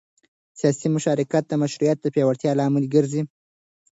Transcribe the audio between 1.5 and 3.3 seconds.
مشروعیت د پیاوړتیا لامل ګرځي